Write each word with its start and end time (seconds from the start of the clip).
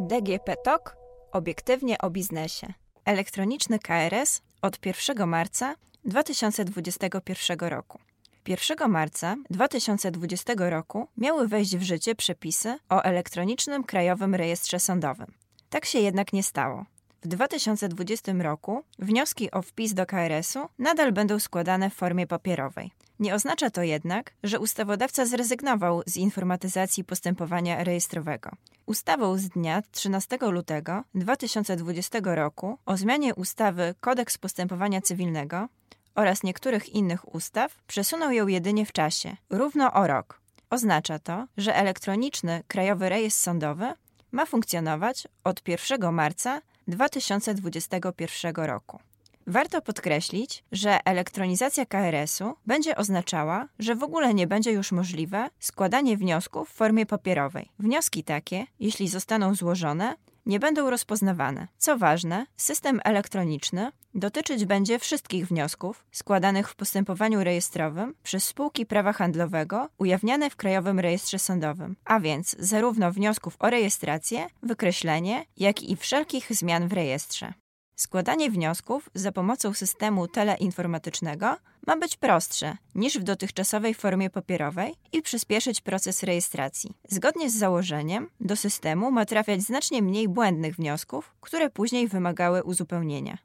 DGP 0.00 0.56
TOK 0.64 0.96
obiektywnie 1.32 1.98
o 1.98 2.10
biznesie. 2.10 2.72
Elektroniczny 3.04 3.78
KRS 3.78 4.42
od 4.62 4.86
1 4.86 5.28
marca 5.28 5.74
2021 6.04 7.58
roku. 7.58 7.98
1 8.46 8.90
marca 8.90 9.36
2020 9.50 10.52
roku 10.56 11.08
miały 11.16 11.48
wejść 11.48 11.76
w 11.76 11.82
życie 11.82 12.14
przepisy 12.14 12.78
o 12.88 13.02
elektronicznym 13.02 13.84
Krajowym 13.84 14.34
Rejestrze 14.34 14.80
Sądowym. 14.80 15.32
Tak 15.70 15.84
się 15.84 15.98
jednak 15.98 16.32
nie 16.32 16.42
stało. 16.42 16.86
W 17.22 17.28
2020 17.28 18.32
roku 18.32 18.84
wnioski 18.98 19.50
o 19.50 19.62
wpis 19.62 19.94
do 19.94 20.06
KRS-u 20.06 20.68
nadal 20.78 21.12
będą 21.12 21.38
składane 21.38 21.90
w 21.90 21.94
formie 21.94 22.26
papierowej. 22.26 22.90
Nie 23.18 23.34
oznacza 23.34 23.70
to 23.70 23.82
jednak, 23.82 24.32
że 24.42 24.60
ustawodawca 24.60 25.26
zrezygnował 25.26 26.02
z 26.06 26.16
informatyzacji 26.16 27.04
postępowania 27.04 27.84
rejestrowego. 27.84 28.50
Ustawą 28.86 29.38
z 29.38 29.48
dnia 29.48 29.82
13 29.92 30.38
lutego 30.40 31.04
2020 31.14 32.18
roku 32.24 32.78
o 32.86 32.96
zmianie 32.96 33.34
ustawy 33.34 33.94
Kodeks 34.00 34.38
Postępowania 34.38 35.00
Cywilnego 35.00 35.68
oraz 36.14 36.42
niektórych 36.42 36.88
innych 36.88 37.34
ustaw 37.34 37.76
przesunął 37.86 38.32
ją 38.32 38.46
jedynie 38.46 38.86
w 38.86 38.92
czasie, 38.92 39.36
równo 39.50 39.92
o 39.92 40.06
rok. 40.06 40.40
Oznacza 40.70 41.18
to, 41.18 41.46
że 41.56 41.76
elektroniczny 41.76 42.62
Krajowy 42.68 43.08
Rejestr 43.08 43.42
Sądowy 43.42 43.92
ma 44.32 44.46
funkcjonować 44.46 45.28
od 45.44 45.68
1 45.68 46.12
marca 46.12 46.60
2021 46.90 48.54
roku. 48.54 48.98
Warto 49.46 49.82
podkreślić, 49.82 50.64
że 50.72 50.98
elektronizacja 51.04 51.86
KRS-u 51.86 52.54
będzie 52.66 52.96
oznaczała, 52.96 53.68
że 53.78 53.94
w 53.94 54.02
ogóle 54.02 54.34
nie 54.34 54.46
będzie 54.46 54.72
już 54.72 54.92
możliwe 54.92 55.48
składanie 55.58 56.16
wniosków 56.16 56.68
w 56.70 56.72
formie 56.72 57.06
papierowej. 57.06 57.68
Wnioski 57.78 58.24
takie, 58.24 58.66
jeśli 58.80 59.08
zostaną 59.08 59.54
złożone, 59.54 60.14
nie 60.50 60.60
będą 60.60 60.90
rozpoznawane. 60.90 61.68
Co 61.78 61.98
ważne, 61.98 62.46
system 62.56 63.00
elektroniczny 63.04 63.92
dotyczyć 64.14 64.64
będzie 64.64 64.98
wszystkich 64.98 65.46
wniosków 65.46 66.04
składanych 66.12 66.68
w 66.68 66.74
postępowaniu 66.74 67.44
rejestrowym 67.44 68.14
przez 68.22 68.44
spółki 68.44 68.86
prawa 68.86 69.12
handlowego 69.12 69.88
ujawniane 69.98 70.50
w 70.50 70.56
Krajowym 70.56 71.00
Rejestrze 71.00 71.38
Sądowym, 71.38 71.96
a 72.04 72.20
więc 72.20 72.56
zarówno 72.58 73.12
wniosków 73.12 73.56
o 73.58 73.70
rejestrację, 73.70 74.46
wykreślenie, 74.62 75.44
jak 75.56 75.82
i 75.82 75.96
wszelkich 75.96 76.46
zmian 76.50 76.88
w 76.88 76.92
rejestrze. 76.92 77.52
Składanie 78.00 78.50
wniosków 78.50 79.10
za 79.14 79.32
pomocą 79.32 79.74
systemu 79.74 80.28
teleinformatycznego 80.28 81.56
ma 81.86 81.96
być 81.96 82.16
prostsze 82.16 82.76
niż 82.94 83.18
w 83.18 83.22
dotychczasowej 83.22 83.94
formie 83.94 84.30
papierowej 84.30 84.94
i 85.12 85.22
przyspieszyć 85.22 85.80
proces 85.80 86.22
rejestracji. 86.22 86.94
Zgodnie 87.08 87.50
z 87.50 87.54
założeniem, 87.54 88.28
do 88.40 88.56
systemu 88.56 89.10
ma 89.10 89.24
trafiać 89.24 89.62
znacznie 89.62 90.02
mniej 90.02 90.28
błędnych 90.28 90.76
wniosków, 90.76 91.34
które 91.40 91.70
później 91.70 92.08
wymagały 92.08 92.62
uzupełnienia. 92.62 93.38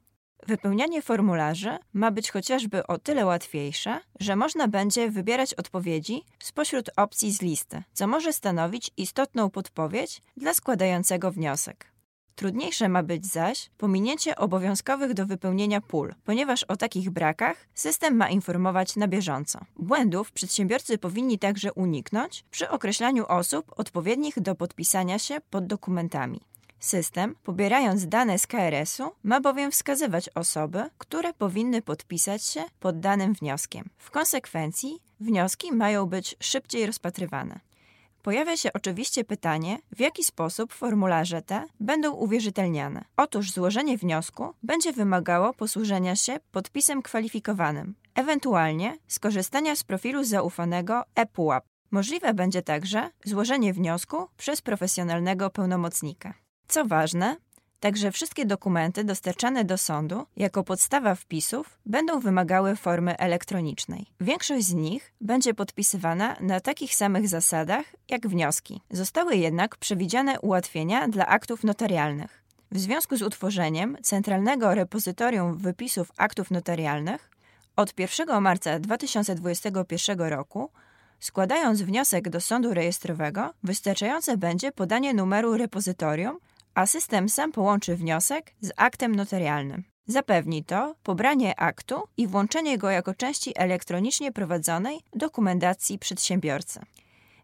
Wypełnianie 0.46 1.02
formularzy 1.02 1.78
ma 1.92 2.10
być 2.10 2.30
chociażby 2.30 2.86
o 2.86 2.98
tyle 2.98 3.26
łatwiejsze, 3.26 4.00
że 4.20 4.36
można 4.36 4.68
będzie 4.68 5.10
wybierać 5.10 5.54
odpowiedzi 5.54 6.24
spośród 6.38 6.90
opcji 6.96 7.32
z 7.32 7.42
listy, 7.42 7.82
co 7.92 8.06
może 8.06 8.32
stanowić 8.32 8.90
istotną 8.96 9.50
podpowiedź 9.50 10.22
dla 10.36 10.54
składającego 10.54 11.30
wniosek. 11.30 11.95
Trudniejsze 12.36 12.88
ma 12.88 13.02
być 13.02 13.26
zaś 13.26 13.70
pominięcie 13.78 14.36
obowiązkowych 14.36 15.14
do 15.14 15.26
wypełnienia 15.26 15.80
pól, 15.80 16.14
ponieważ 16.24 16.64
o 16.64 16.76
takich 16.76 17.10
brakach 17.10 17.66
system 17.74 18.16
ma 18.16 18.30
informować 18.30 18.96
na 18.96 19.08
bieżąco. 19.08 19.60
Błędów 19.76 20.32
przedsiębiorcy 20.32 20.98
powinni 20.98 21.38
także 21.38 21.72
uniknąć 21.72 22.44
przy 22.50 22.70
określaniu 22.70 23.26
osób 23.28 23.72
odpowiednich 23.76 24.40
do 24.40 24.54
podpisania 24.54 25.18
się 25.18 25.40
pod 25.50 25.66
dokumentami. 25.66 26.40
System, 26.80 27.34
pobierając 27.42 28.08
dane 28.08 28.38
z 28.38 28.46
KRS-u, 28.46 29.12
ma 29.22 29.40
bowiem 29.40 29.70
wskazywać 29.70 30.28
osoby, 30.34 30.90
które 30.98 31.32
powinny 31.34 31.82
podpisać 31.82 32.44
się 32.44 32.64
pod 32.80 33.00
danym 33.00 33.34
wnioskiem. 33.34 33.88
W 33.98 34.10
konsekwencji 34.10 34.98
wnioski 35.20 35.72
mają 35.72 36.06
być 36.06 36.36
szybciej 36.40 36.86
rozpatrywane. 36.86 37.65
Pojawia 38.26 38.56
się 38.56 38.72
oczywiście 38.72 39.24
pytanie, 39.24 39.78
w 39.92 40.00
jaki 40.00 40.24
sposób 40.24 40.72
formularze 40.72 41.42
te 41.42 41.64
będą 41.80 42.12
uwierzytelniane. 42.12 43.04
Otóż 43.16 43.52
złożenie 43.52 43.98
wniosku 43.98 44.54
będzie 44.62 44.92
wymagało 44.92 45.54
posłużenia 45.54 46.16
się 46.16 46.36
podpisem 46.50 47.02
kwalifikowanym, 47.02 47.94
ewentualnie 48.14 48.98
skorzystania 49.08 49.76
z 49.76 49.84
profilu 49.84 50.24
zaufanego 50.24 51.02
ePUAP. 51.14 51.64
Możliwe 51.90 52.34
będzie 52.34 52.62
także 52.62 53.10
złożenie 53.24 53.72
wniosku 53.72 54.28
przez 54.36 54.62
profesjonalnego 54.62 55.50
pełnomocnika. 55.50 56.34
Co 56.68 56.84
ważne, 56.84 57.36
Także 57.80 58.12
wszystkie 58.12 58.46
dokumenty 58.46 59.04
dostarczane 59.04 59.64
do 59.64 59.78
sądu 59.78 60.26
jako 60.36 60.64
podstawa 60.64 61.14
wpisów 61.14 61.78
będą 61.86 62.20
wymagały 62.20 62.76
formy 62.76 63.18
elektronicznej. 63.18 64.06
Większość 64.20 64.66
z 64.66 64.74
nich 64.74 65.12
będzie 65.20 65.54
podpisywana 65.54 66.36
na 66.40 66.60
takich 66.60 66.94
samych 66.94 67.28
zasadach 67.28 67.84
jak 68.08 68.28
wnioski. 68.28 68.80
Zostały 68.90 69.36
jednak 69.36 69.76
przewidziane 69.76 70.40
ułatwienia 70.40 71.08
dla 71.08 71.26
aktów 71.26 71.64
notarialnych. 71.64 72.42
W 72.72 72.78
związku 72.78 73.16
z 73.16 73.22
utworzeniem 73.22 73.96
Centralnego 74.02 74.74
Repozytorium 74.74 75.58
Wypisów 75.58 76.12
Aktów 76.16 76.50
Notarialnych 76.50 77.30
od 77.76 77.98
1 77.98 78.42
marca 78.42 78.78
2021 78.78 80.20
roku 80.20 80.70
Składając 81.20 81.82
wniosek 81.82 82.28
do 82.28 82.40
sądu 82.40 82.74
rejestrowego, 82.74 83.54
wystarczające 83.62 84.36
będzie 84.36 84.72
podanie 84.72 85.14
numeru 85.14 85.56
repozytorium 85.56 86.38
a 86.76 86.86
system 86.86 87.28
sam 87.28 87.52
połączy 87.52 87.96
wniosek 87.96 88.54
z 88.60 88.72
aktem 88.76 89.14
notarialnym. 89.14 89.84
Zapewni 90.06 90.64
to 90.64 90.94
pobranie 91.02 91.60
aktu 91.60 92.02
i 92.16 92.26
włączenie 92.26 92.78
go 92.78 92.90
jako 92.90 93.14
części 93.14 93.52
elektronicznie 93.56 94.32
prowadzonej 94.32 95.00
dokumentacji 95.12 95.98
przedsiębiorcy. 95.98 96.80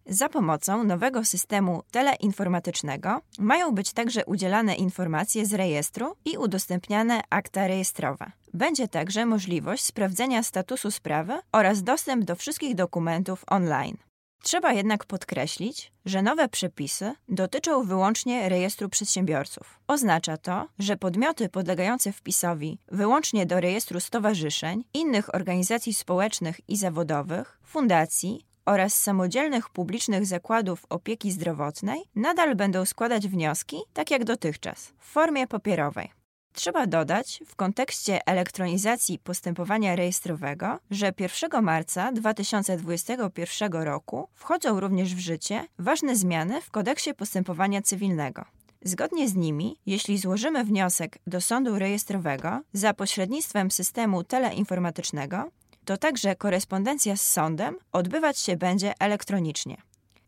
Za 0.07 0.29
pomocą 0.29 0.85
nowego 0.85 1.25
systemu 1.25 1.83
teleinformatycznego 1.91 3.21
mają 3.39 3.73
być 3.75 3.93
także 3.93 4.25
udzielane 4.25 4.75
informacje 4.75 5.47
z 5.47 5.55
rejestru 5.55 6.17
i 6.25 6.37
udostępniane 6.37 7.21
akta 7.31 7.67
rejestrowe. 7.67 8.33
Będzie 8.55 8.89
także 8.89 9.27
możliwość 9.27 9.85
sprawdzenia 9.85 10.43
statusu 10.43 10.91
sprawy 10.91 11.33
oraz 11.53 11.83
dostęp 11.83 12.25
do 12.25 12.37
wszystkich 12.37 12.75
dokumentów 12.75 13.45
online. 13.47 13.97
Trzeba 14.43 14.73
jednak 14.73 15.05
podkreślić, 15.05 15.93
że 16.05 16.23
nowe 16.23 16.49
przepisy 16.49 17.15
dotyczą 17.29 17.85
wyłącznie 17.85 18.49
rejestru 18.49 18.89
przedsiębiorców. 18.89 19.81
Oznacza 19.87 20.37
to, 20.37 20.69
że 20.79 20.97
podmioty 20.97 21.49
podlegające 21.49 22.13
wpisowi 22.13 22.79
wyłącznie 22.89 23.47
do 23.47 23.61
rejestru 23.61 24.01
stowarzyszeń, 24.01 24.85
innych 24.95 25.35
organizacji 25.35 25.95
społecznych 25.95 26.61
i 26.69 26.77
zawodowych, 26.77 27.59
fundacji 27.65 28.47
oraz 28.67 28.95
samodzielnych 28.95 29.71
publicznych 29.71 30.27
zakładów 30.27 30.87
opieki 30.89 31.33
zdrowotnej 31.33 32.03
nadal 32.15 32.55
będą 32.57 32.85
składać 32.85 33.29
wnioski, 33.29 33.77
tak 33.93 34.11
jak 34.11 34.25
dotychczas, 34.25 34.93
w 34.99 35.05
formie 35.05 35.47
papierowej. 35.47 36.22
Trzeba 36.53 36.87
dodać 36.87 37.41
w 37.47 37.57
kontekście 37.57 38.27
elektronizacji 38.27 39.19
postępowania 39.19 39.97
rejestrowego, 39.97 40.79
że 40.91 41.13
1 41.19 41.65
marca 41.65 42.13
2021 42.13 43.73
roku 43.73 44.29
wchodzą 44.35 44.81
również 44.81 45.15
w 45.15 45.19
życie 45.19 45.67
ważne 45.79 46.17
zmiany 46.17 46.61
w 46.61 46.71
kodeksie 46.71 47.15
postępowania 47.15 47.83
cywilnego. 47.83 48.45
Zgodnie 48.83 49.29
z 49.29 49.35
nimi, 49.35 49.79
jeśli 49.87 50.19
złożymy 50.19 50.65
wniosek 50.65 51.19
do 51.27 51.41
sądu 51.41 51.79
rejestrowego 51.79 52.61
za 52.73 52.95
pośrednictwem 52.95 53.71
systemu 53.71 54.25
teleinformatycznego, 54.25 55.51
to 55.85 55.97
także 55.97 56.37
korespondencja 56.37 57.17
z 57.17 57.31
sądem 57.31 57.77
odbywać 57.93 58.39
się 58.39 58.57
będzie 58.57 58.95
elektronicznie. 59.01 59.77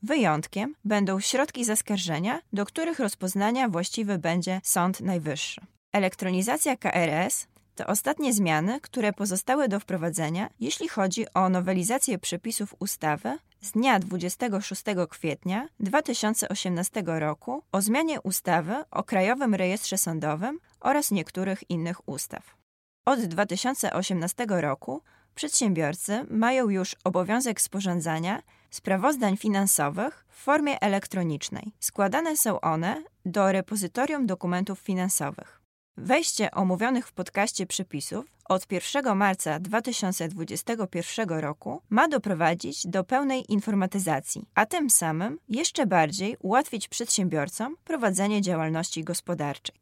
Wyjątkiem 0.02 0.74
będą 0.84 1.20
środki 1.20 1.64
zaskarżenia, 1.64 2.40
do 2.52 2.64
których 2.64 2.98
rozpoznania 2.98 3.68
właściwy 3.68 4.18
będzie 4.18 4.60
Sąd 4.64 5.00
Najwyższy. 5.00 5.60
Elektronizacja 5.94 6.76
KRS 6.76 7.46
to 7.74 7.86
ostatnie 7.86 8.32
zmiany, 8.32 8.80
które 8.80 9.12
pozostały 9.12 9.68
do 9.68 9.80
wprowadzenia, 9.80 10.50
jeśli 10.60 10.88
chodzi 10.88 11.26
o 11.34 11.48
nowelizację 11.48 12.18
przepisów 12.18 12.74
ustawy 12.78 13.38
z 13.60 13.72
dnia 13.72 13.98
26 13.98 14.82
kwietnia 15.10 15.68
2018 15.80 17.02
roku 17.06 17.62
o 17.72 17.80
zmianie 17.80 18.20
ustawy 18.20 18.74
o 18.90 19.02
Krajowym 19.02 19.54
Rejestrze 19.54 19.98
Sądowym 19.98 20.60
oraz 20.80 21.10
niektórych 21.10 21.70
innych 21.70 22.08
ustaw. 22.08 22.56
Od 23.04 23.20
2018 23.20 24.46
roku 24.48 25.02
przedsiębiorcy 25.34 26.26
mają 26.30 26.68
już 26.68 26.96
obowiązek 27.04 27.60
sporządzania 27.60 28.42
sprawozdań 28.70 29.36
finansowych 29.36 30.26
w 30.28 30.42
formie 30.42 30.80
elektronicznej. 30.80 31.72
Składane 31.80 32.36
są 32.36 32.60
one 32.60 33.02
do 33.24 33.52
repozytorium 33.52 34.26
dokumentów 34.26 34.78
finansowych. 34.78 35.63
Wejście 35.96 36.50
omówionych 36.50 37.08
w 37.08 37.12
podcaście 37.12 37.66
przepisów 37.66 38.24
od 38.48 38.72
1 38.72 39.16
marca 39.16 39.60
2021 39.60 41.28
roku 41.28 41.82
ma 41.90 42.08
doprowadzić 42.08 42.86
do 42.86 43.04
pełnej 43.04 43.52
informatyzacji, 43.52 44.46
a 44.54 44.66
tym 44.66 44.90
samym 44.90 45.38
jeszcze 45.48 45.86
bardziej 45.86 46.36
ułatwić 46.40 46.88
przedsiębiorcom 46.88 47.76
prowadzenie 47.84 48.42
działalności 48.42 49.04
gospodarczej. 49.04 49.74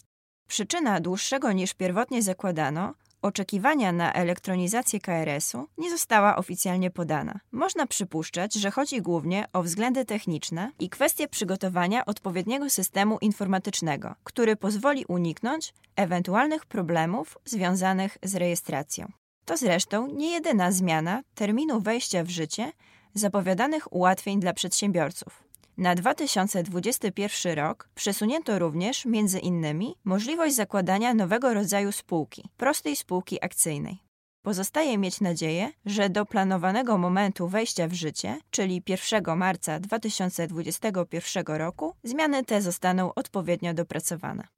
Przyczyna 0.49 1.01
dłuższego 1.01 1.53
niż 1.53 1.75
pierwotnie 1.75 2.23
zakładano 2.23 2.95
oczekiwania 3.23 3.93
na 3.93 4.13
elektronizację 4.13 5.01
KRS-u 5.01 5.69
nie 5.79 5.91
została 5.91 6.37
oficjalnie 6.37 6.91
podana. 6.91 7.41
Można 7.53 7.87
przypuszczać, 7.87 8.55
że 8.55 8.71
chodzi 8.71 9.03
głównie 9.03 9.45
o 9.53 9.63
względy 9.63 10.05
techniczne 10.05 10.71
i 10.79 10.91
kwestie 10.91 11.29
przygotowania 11.29 12.05
odpowiedniego 12.05 12.71
systemu 12.71 13.19
informatycznego, 13.21 14.15
który 14.25 14.57
pozwoli 14.57 15.05
uniknąć 15.09 15.75
ewentualnych 15.97 16.67
problemów 16.67 17.39
związanych 17.45 18.19
z 18.23 18.35
rejestracją. 18.35 19.13
To 19.45 19.57
zresztą 19.57 20.07
nie 20.07 20.31
jedyna 20.31 20.73
zmiana 20.73 21.23
terminu 21.35 21.81
wejścia 21.81 22.25
w 22.25 22.31
życie 22.31 22.73
zapowiadanych 23.15 23.93
ułatwień 23.93 24.41
dla 24.41 24.53
przedsiębiorców. 24.53 25.52
Na 25.79 25.95
2021 25.95 27.55
rok 27.59 27.89
przesunięto 27.95 28.59
również 28.59 29.05
między 29.05 29.39
innymi 29.39 29.97
możliwość 30.05 30.55
zakładania 30.55 31.15
nowego 31.15 31.55
rodzaju 31.55 31.93
spółki, 31.93 32.49
prostej 32.57 32.97
spółki 32.97 33.45
akcyjnej. 33.45 33.99
Pozostaje 34.43 34.99
mieć 34.99 35.21
nadzieję, 35.21 35.73
że 35.87 36.11
do 36.11 36.27
planowanego 36.27 36.99
momentu 36.99 37.49
wejścia 37.49 37.89
w 37.89 37.93
życie, 37.93 38.41
czyli 38.51 38.83
1 38.89 39.37
marca 39.37 39.81
2021 39.81 41.45
roku, 41.47 41.95
zmiany 42.05 42.45
te 42.45 42.63
zostaną 42.63 43.15
odpowiednio 43.15 43.75
dopracowane. 43.75 44.49